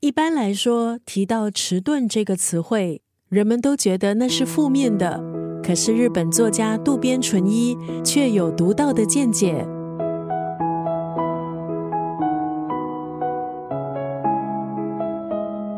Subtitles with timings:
[0.00, 5.22] 一般来说，提到迟钝这个词汇，人们都觉得那是负面的。
[5.62, 9.62] 可是日本作家渡边淳一却有独到的见解。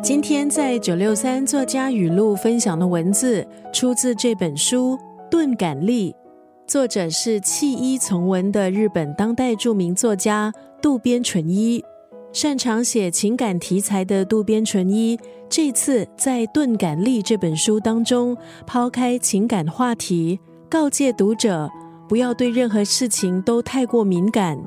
[0.00, 4.96] 今天在九六三作家语录分享的文字，出自这本书
[5.28, 6.12] 《钝感力》，
[6.68, 11.82] 作者是弃医从文的日本当代著名作家渡边淳一。
[12.32, 15.18] 擅长写情感题材的渡边淳一，
[15.50, 18.34] 这次在《钝感力》这本书当中，
[18.66, 20.40] 抛开情感话题，
[20.70, 21.70] 告诫读者
[22.08, 24.58] 不要对任何事情都太过敏感。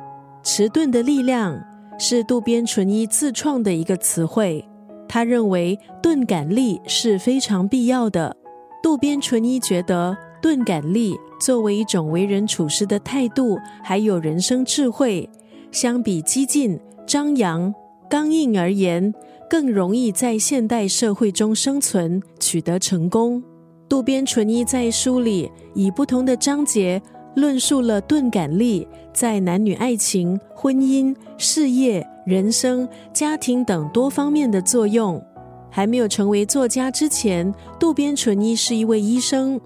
[0.44, 1.60] 迟钝的力量
[1.98, 4.64] 是渡边淳一自创的一个词汇。
[5.08, 8.36] 他认为钝感力是非常必要的。
[8.84, 15.28] 渡边淳一觉得，钝感力作为一种为人处事的态度，还有人生智慧，
[15.72, 17.74] 相比激进、张扬、
[18.10, 19.14] 刚硬而言，
[19.50, 23.44] 更容易在现代社会中生存，取得成功。
[23.88, 27.02] 渡边淳一在书里以不同的章节。
[27.36, 35.22] 论述了钝感力在男女爱情、婚姻、事业、人生、家庭等多方面的作用。
[35.70, 39.60] 还没有成为作家之前，渡边淳一是一位医生。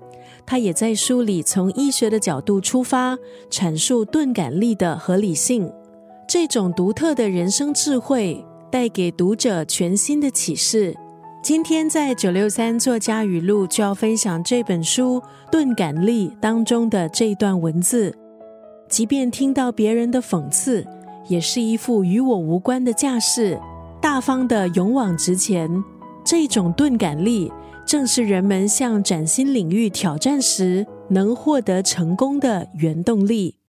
[0.48, 3.16] 他也在书里从医学的角度出发，
[3.52, 5.72] 阐述钝感力的合理性。
[6.30, 10.96] 这种独特的人生智慧，带给读者全新的启示。
[11.42, 15.20] 今天在九六三作家语录就要分享这本书
[15.52, 18.16] 《钝感力》当中的这一段文字。
[18.88, 20.86] 即便听到别人的讽刺，
[21.28, 23.60] 也是一副与我无关的架势，
[24.00, 25.84] 大方的勇往直前。
[26.24, 27.52] 这种钝感力，
[27.88, 33.56] 正是人们向崭新领域挑战时能获得成功的原动力。